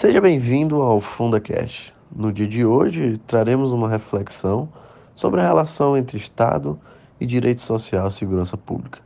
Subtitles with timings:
[0.00, 1.92] Seja bem-vindo ao FundaCast.
[2.10, 4.66] No dia de hoje, traremos uma reflexão
[5.14, 6.80] sobre a relação entre Estado
[7.20, 8.98] e direito social e segurança pública.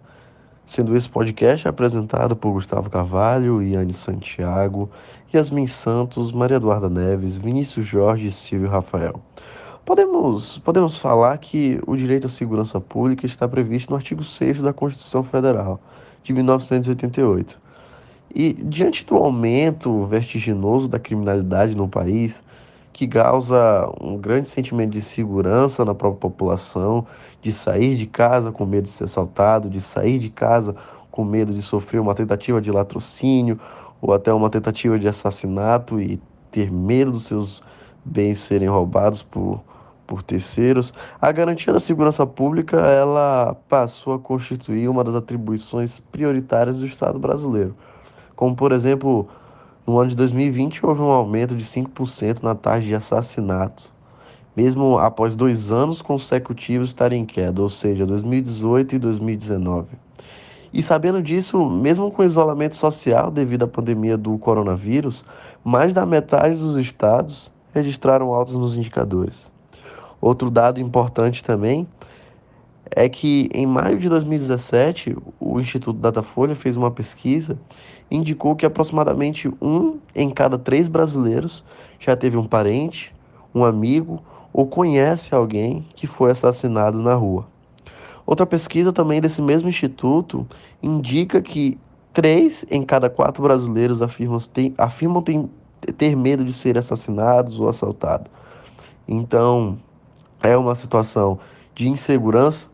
[0.64, 4.88] Sendo esse podcast apresentado por Gustavo Carvalho, Iane Santiago,
[5.34, 9.20] Yasmin Santos, Maria Eduarda Neves, Vinícius Jorge e Silvio Rafael.
[9.84, 14.72] Podemos, podemos falar que o direito à segurança pública está previsto no artigo 6 da
[14.72, 15.80] Constituição Federal
[16.22, 17.63] de 1988
[18.34, 22.42] e diante do aumento vertiginoso da criminalidade no país,
[22.92, 27.06] que causa um grande sentimento de segurança na própria população,
[27.42, 30.77] de sair de casa com medo de ser assaltado, de sair de casa
[31.10, 33.59] com medo de sofrer uma tentativa de latrocínio
[34.00, 37.62] ou até uma tentativa de assassinato e ter medo dos seus
[38.05, 39.61] bens serem roubados por,
[40.06, 46.78] por terceiros, a garantia da segurança pública ela passou a constituir uma das atribuições prioritárias
[46.78, 47.75] do Estado brasileiro
[48.37, 49.29] como por exemplo,
[49.87, 53.92] no ano de 2020 houve um aumento de 5% na taxa de assassinatos,
[54.56, 59.89] mesmo após dois anos consecutivos estarem em queda, ou seja, 2018 e 2019.
[60.73, 65.25] E sabendo disso, mesmo com o isolamento social devido à pandemia do coronavírus,
[65.62, 69.51] mais da metade dos estados registraram altos nos indicadores.
[70.20, 71.86] Outro dado importante também
[72.91, 77.58] é que em maio de 2017, o Instituto Datafolha fez uma pesquisa
[78.10, 81.64] indicou que aproximadamente um em cada três brasileiros
[81.98, 83.14] já teve um parente,
[83.55, 87.46] um amigo ou conhece alguém que foi assassinado na rua.
[88.27, 90.46] Outra pesquisa também desse mesmo instituto
[90.83, 91.78] indica que
[92.12, 95.50] três em cada quatro brasileiros afirmam, tem, afirmam tem,
[95.98, 98.30] ter medo de ser assassinados ou assaltados.
[99.06, 99.77] Então,
[100.42, 101.39] é uma situação
[101.74, 102.68] de insegurança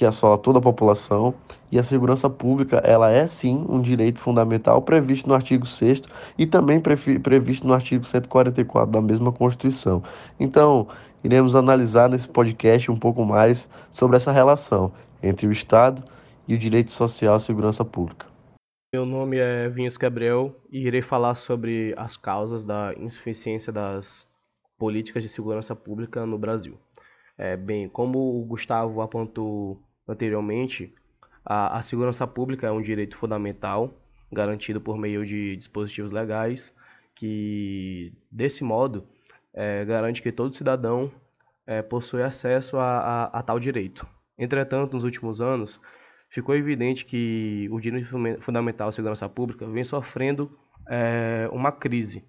[0.00, 1.34] que assola toda a população,
[1.70, 6.00] e a segurança pública, ela é sim um direito fundamental previsto no artigo 6
[6.38, 10.02] e também previsto no artigo 144 da mesma Constituição.
[10.40, 10.88] Então,
[11.22, 14.90] iremos analisar nesse podcast um pouco mais sobre essa relação
[15.22, 16.02] entre o Estado
[16.48, 18.24] e o direito social à segurança pública.
[18.94, 24.26] Meu nome é Vinhos Gabriel e irei falar sobre as causas da insuficiência das
[24.78, 26.78] políticas de segurança pública no Brasil.
[27.36, 29.78] É, bem, como o Gustavo apontou
[30.10, 30.92] anteriormente,
[31.44, 33.94] a, a segurança pública é um direito fundamental
[34.32, 36.74] garantido por meio de dispositivos legais
[37.14, 39.06] que, desse modo,
[39.52, 41.10] é, garante que todo cidadão
[41.66, 44.06] é, possui acesso a, a, a, tal direito.
[44.38, 45.80] Entretanto, nos últimos anos,
[46.28, 48.08] ficou evidente que o direito
[48.40, 50.56] fundamental à segurança pública vem sofrendo
[50.88, 52.24] é, uma crise,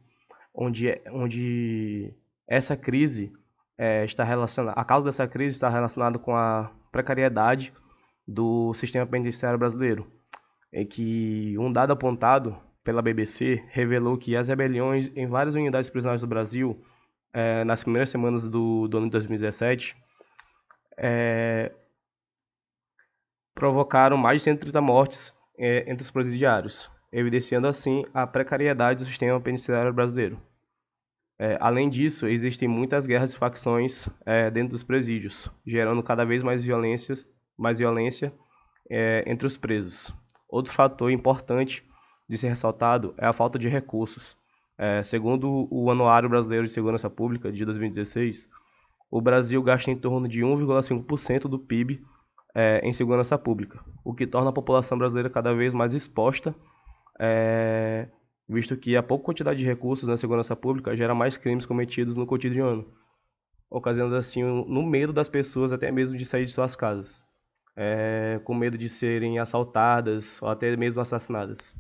[0.54, 2.14] onde, onde
[2.48, 3.32] essa crise
[3.82, 7.74] é, está relacionada, a causa dessa crise está relacionada com a precariedade
[8.28, 10.06] do sistema penitenciário brasileiro,
[10.72, 16.22] em que um dado apontado pela BBC revelou que as rebeliões em várias unidades prisionais
[16.22, 16.80] do Brasil,
[17.34, 19.98] é, nas primeiras semanas do, do ano de 2017,
[20.96, 21.72] é,
[23.56, 29.42] provocaram mais de 130 mortes é, entre os presidiários, evidenciando assim a precariedade do sistema
[29.42, 30.40] penitenciário brasileiro.
[31.44, 36.44] É, além disso, existem muitas guerras e facções é, dentro dos presídios, gerando cada vez
[36.44, 38.32] mais, violências, mais violência
[38.88, 40.14] é, entre os presos.
[40.48, 41.84] Outro fator importante
[42.30, 44.38] de ser ressaltado é a falta de recursos.
[44.78, 48.48] É, segundo o Anuário Brasileiro de Segurança Pública de 2016,
[49.10, 52.06] o Brasil gasta em torno de 1,5% do PIB
[52.54, 56.54] é, em segurança pública, o que torna a população brasileira cada vez mais exposta
[57.20, 58.10] é,
[58.48, 62.26] visto que a pouca quantidade de recursos na segurança pública gera mais crimes cometidos no
[62.26, 62.86] cotidiano,
[63.70, 67.24] ocasionando assim no medo das pessoas até mesmo de sair de suas casas,
[67.76, 71.76] é, com medo de serem assaltadas ou até mesmo assassinadas.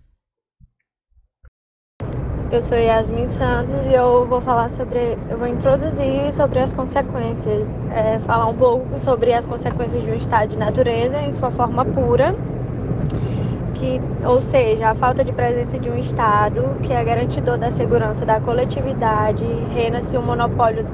[2.51, 7.66] Eu sou Yasmin Santos e eu vou falar sobre, eu vou introduzir sobre as consequências,
[7.89, 11.85] é, falar um pouco sobre as consequências de um estado de natureza em sua forma
[11.85, 12.35] pura
[13.74, 18.26] que, ou seja, a falta de presença de um Estado que é garantidor da segurança
[18.26, 20.85] da coletividade, reina-se o monopólio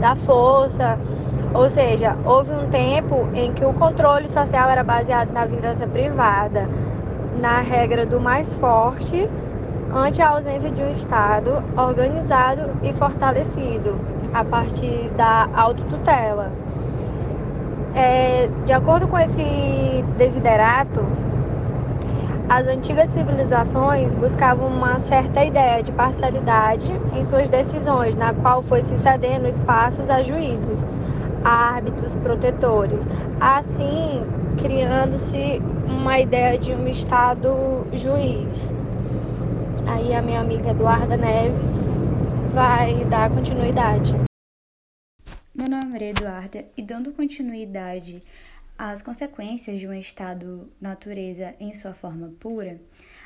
[0.00, 0.98] da força,
[1.54, 6.68] ou seja, houve um tempo em que o controle social era baseado na vingança privada,
[7.40, 9.28] na regra do mais forte,
[9.94, 13.96] ante a ausência de um Estado organizado e fortalecido
[14.34, 16.52] a partir da autotutela.
[17.94, 19.42] É, de acordo com esse
[20.18, 21.02] desiderato,
[22.48, 28.82] as antigas civilizações buscavam uma certa ideia de parcialidade em suas decisões, na qual foi
[28.82, 30.84] se cedendo espaços a juízes,
[31.44, 33.06] árbitros, protetores,
[33.40, 34.22] assim
[34.60, 38.64] criando-se uma ideia de um Estado juiz.
[39.86, 42.08] Aí a minha amiga Eduarda Neves
[42.54, 44.14] vai dar continuidade.
[45.54, 48.20] Meu nome é Eduarda e dando continuidade
[48.78, 52.80] às consequências de um estado natureza em sua forma pura,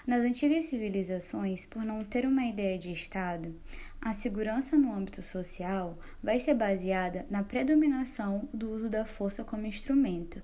[0.07, 3.55] nas antigas civilizações, por não ter uma ideia de Estado,
[4.01, 9.67] a segurança no âmbito social vai ser baseada na predominação do uso da força como
[9.67, 10.41] instrumento,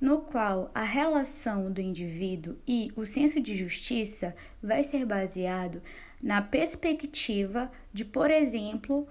[0.00, 5.80] no qual a relação do indivíduo e o senso de justiça vai ser baseado
[6.22, 9.06] na perspectiva de, por exemplo,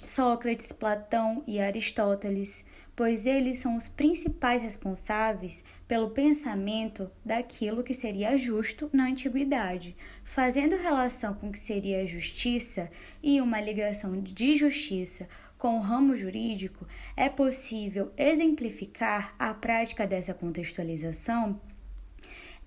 [0.00, 8.36] Sócrates, Platão e Aristóteles, pois eles são os principais responsáveis pelo pensamento daquilo que seria
[8.36, 12.90] justo na antiguidade, fazendo relação com o que seria justiça
[13.22, 16.86] e uma ligação de justiça com o ramo jurídico,
[17.16, 21.60] é possível exemplificar a prática dessa contextualização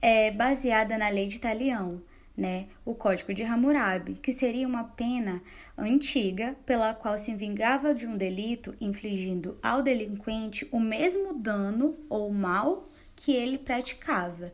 [0.01, 2.01] é, baseada na lei de Talião,
[2.41, 5.43] né, o Código de Hammurabi, que seria uma pena
[5.77, 12.33] antiga pela qual se vingava de um delito, infligindo ao delinquente o mesmo dano ou
[12.33, 14.51] mal que ele praticava,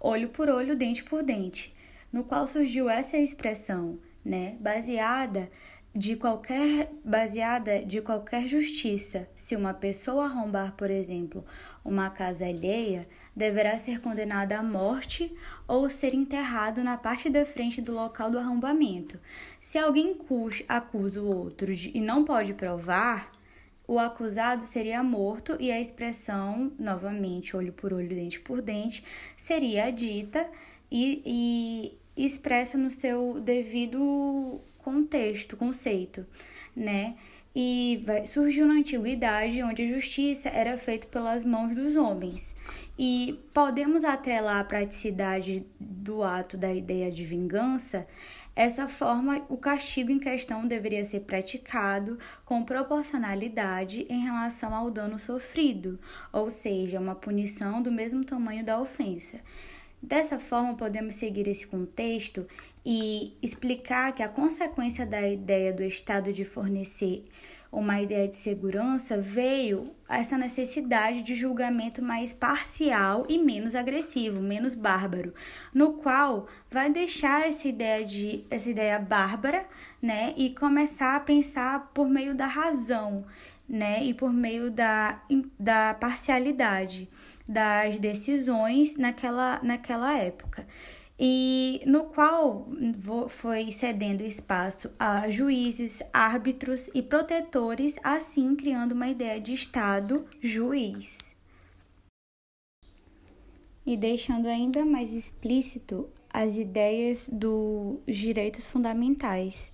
[0.00, 1.74] olho por olho, dente por dente,
[2.12, 5.50] no qual surgiu essa expressão, né, baseada
[5.94, 9.28] de qualquer baseada de qualquer justiça.
[9.36, 11.44] Se uma pessoa arrombar, por exemplo,
[11.84, 15.32] uma casa alheia, deverá ser condenada à morte
[15.68, 19.20] ou ser enterrado na parte da frente do local do arrombamento.
[19.60, 20.16] Se alguém
[20.68, 23.30] acusa o outro e não pode provar,
[23.86, 29.04] o acusado seria morto e a expressão, novamente, olho por olho, dente por dente,
[29.36, 30.48] seria dita
[30.90, 36.26] e, e expressa no seu devido contexto, conceito,
[36.76, 37.14] né?
[37.56, 42.54] E vai, surgiu na antiguidade, onde a justiça era feita pelas mãos dos homens.
[42.98, 48.06] E podemos atrelar a praticidade do ato da ideia de vingança.
[48.56, 55.18] Essa forma, o castigo em questão deveria ser praticado com proporcionalidade em relação ao dano
[55.18, 55.98] sofrido,
[56.32, 59.40] ou seja, uma punição do mesmo tamanho da ofensa.
[60.06, 62.46] Dessa forma, podemos seguir esse contexto
[62.84, 67.24] e explicar que a consequência da ideia do Estado de fornecer
[67.72, 74.74] uma ideia de segurança veio essa necessidade de julgamento mais parcial e menos agressivo, menos
[74.74, 75.32] bárbaro,
[75.72, 79.66] no qual vai deixar essa ideia de essa ideia bárbara,
[80.02, 83.24] né, e começar a pensar por meio da razão,
[83.68, 85.22] né, e por meio da,
[85.58, 87.08] da parcialidade
[87.46, 90.66] das decisões naquela, naquela época.
[91.18, 92.68] E no qual
[93.28, 101.32] foi cedendo espaço a juízes, árbitros e protetores, assim criando uma ideia de Estado juiz.
[103.86, 109.70] E deixando ainda mais explícito as ideias dos direitos fundamentais,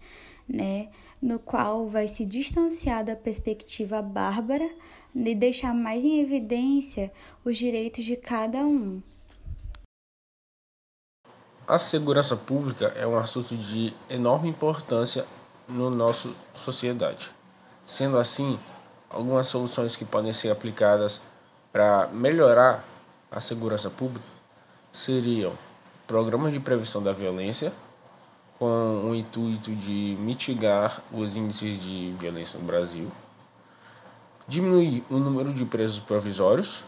[0.47, 0.89] né?
[1.21, 4.69] No qual vai se distanciar da perspectiva bárbara
[5.15, 7.13] e deixar mais em evidência
[7.45, 9.03] os direitos de cada um.
[11.69, 15.27] A segurança pública é um assunto de enorme importância
[15.69, 17.31] no nossa sociedade.
[17.87, 18.59] Sendo assim,
[19.09, 21.21] algumas soluções que podem ser aplicadas
[21.73, 22.85] para melhorar
[23.31, 24.27] a segurança pública
[24.93, 25.53] seriam
[26.07, 27.73] programas de prevenção da violência,
[28.61, 33.09] com o intuito de mitigar os índices de violência no Brasil
[34.51, 36.83] diminuir o número de presos provisórios,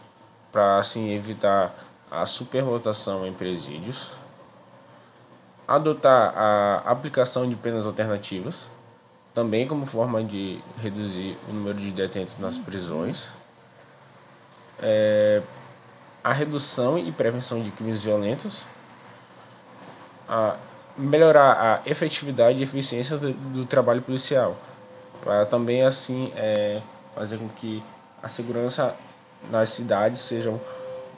[0.51, 1.73] para assim evitar
[2.11, 4.11] a superlotação em presídios,
[5.65, 8.69] adotar a aplicação de penas alternativas,
[9.33, 13.29] também como forma de reduzir o número de detentos nas prisões,
[14.81, 15.41] é,
[16.21, 18.67] a redução e prevenção de crimes violentos,
[20.27, 20.57] a
[20.97, 24.57] melhorar a efetividade e eficiência do, do trabalho policial,
[25.21, 26.81] para também assim é,
[27.15, 27.83] fazer com que
[28.21, 28.95] a segurança
[29.49, 30.59] nas cidades sejam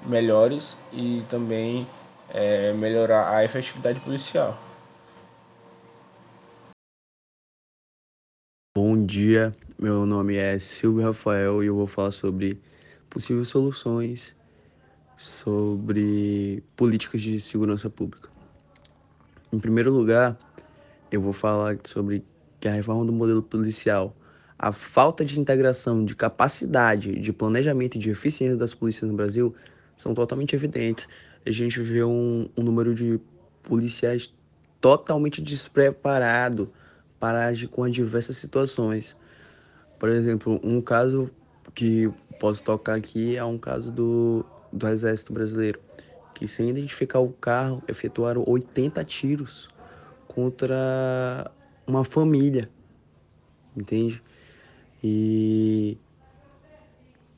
[0.06, 1.88] melhores e também
[2.30, 4.58] é, melhorar a efetividade policial.
[8.76, 12.62] Bom dia, meu nome é Silvio Rafael e eu vou falar sobre
[13.10, 14.36] possíveis soluções
[15.18, 18.35] sobre políticas de segurança pública.
[19.52, 20.38] Em primeiro lugar,
[21.12, 22.24] eu vou falar sobre
[22.60, 24.16] que a reforma do modelo policial
[24.58, 29.54] a falta de integração, de capacidade, de planejamento e de eficiência das polícias no Brasil
[29.98, 31.08] são totalmente evidentes.
[31.46, 33.20] A gente vê um, um número de
[33.64, 34.34] policiais
[34.80, 36.72] totalmente despreparado
[37.20, 39.18] para agir com as diversas situações.
[40.00, 41.30] Por exemplo, um caso
[41.74, 42.10] que
[42.40, 45.80] posso tocar aqui é um caso do, do Exército Brasileiro,
[46.36, 49.70] que sem identificar o carro, efetuaram 80 tiros
[50.28, 51.50] contra
[51.88, 52.70] uma família,
[53.76, 54.22] entende?
[55.02, 55.98] E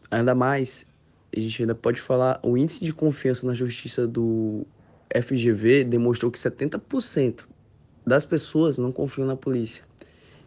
[0.09, 0.87] ainda mais,
[1.35, 4.65] a gente ainda pode falar, o índice de confiança na justiça do
[5.15, 7.45] FGV demonstrou que 70%
[8.05, 9.85] das pessoas não confiam na polícia.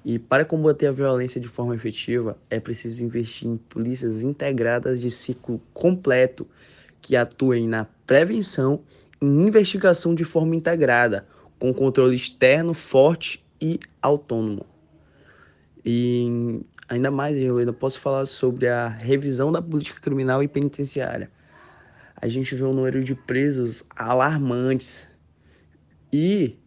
[0.04, 5.10] E para combater a violência de forma efetiva, é preciso investir em polícias integradas de
[5.10, 6.46] ciclo completo
[7.00, 8.82] que atuem na prevenção
[9.20, 11.26] e investigação de forma integrada,
[11.58, 14.64] com controle externo forte e autônomo.
[15.84, 21.30] E ainda mais, eu ainda posso falar sobre a revisão da política criminal e penitenciária.
[22.16, 25.08] A gente vê um número de presos alarmantes
[26.12, 26.58] e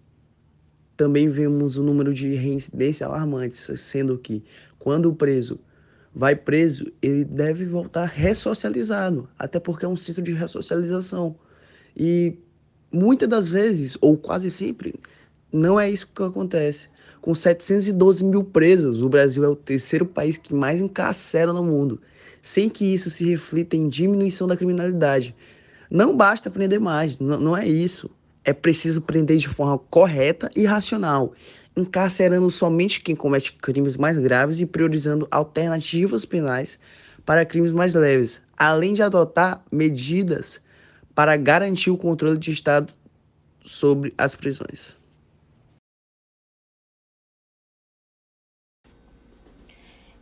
[0.96, 4.44] também vemos o número de reincidência alarmantes, sendo que
[4.80, 5.60] quando o preso
[6.16, 11.36] vai preso, ele deve voltar ressocializado, até porque é um centro de ressocialização.
[11.98, 12.38] E
[12.92, 14.96] muitas das vezes, ou quase sempre,
[15.52, 16.88] não é isso que acontece.
[17.22, 22.02] Com 712 mil presos, o Brasil é o terceiro país que mais encarcera no mundo,
[22.42, 25.36] sem que isso se reflita em diminuição da criminalidade.
[25.90, 28.10] Não basta prender mais, não é isso.
[28.46, 31.34] É preciso prender de forma correta e racional,
[31.76, 36.78] encarcerando somente quem comete crimes mais graves e priorizando alternativas penais
[37.26, 40.62] para crimes mais leves, além de adotar medidas
[41.16, 42.92] para garantir o controle de Estado
[43.66, 44.98] sobre as prisões.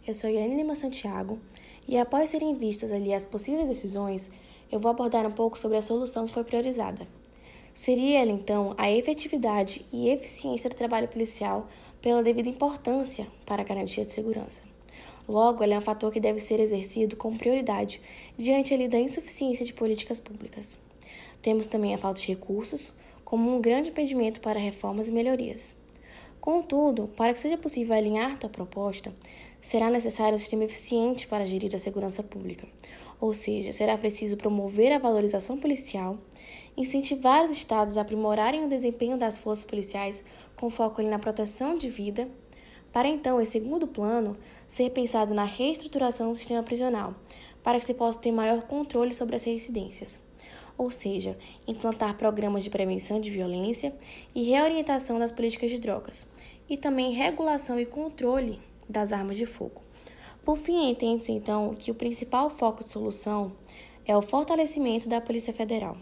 [0.06, 1.40] Eu sou Yane Lima Santiago
[1.88, 4.30] e após serem vistas ali as possíveis decisões,
[4.72, 7.08] eu vou abordar um pouco sobre a solução que foi priorizada.
[7.74, 11.68] Seria ela, então, a efetividade e eficiência do trabalho policial
[12.02, 14.64] pela devida importância para a garantia de segurança.
[15.28, 18.02] Logo, ela é um fator que deve ser exercido com prioridade
[18.38, 20.78] diante ali da insuficiência de políticas públicas.
[21.42, 22.92] Temos também a falta de recursos
[23.24, 25.74] como um grande impedimento para reformas e melhorias.
[26.42, 29.14] Contudo, para que seja possível alinhar tal proposta,
[29.62, 32.68] será necessário um sistema eficiente para gerir a segurança pública,
[33.20, 36.18] ou seja, será preciso promover a valorização policial,
[36.76, 40.24] incentivar os estados a aprimorarem o desempenho das forças policiais
[40.56, 42.28] com foco na proteção de vida,
[42.92, 47.16] para então, em segundo plano, ser pensado na reestruturação do sistema prisional,
[47.64, 50.20] para que se possa ter maior controle sobre as residências
[50.78, 53.94] ou seja, implantar programas de prevenção de violência
[54.34, 56.26] e reorientação das políticas de drogas,
[56.68, 59.82] e também regulação e controle das armas de fogo.
[60.44, 63.52] Por fim, entende-se então que o principal foco de solução
[64.06, 65.96] é o fortalecimento da Polícia Federal.